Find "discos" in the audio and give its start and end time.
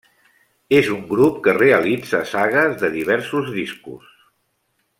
3.59-4.09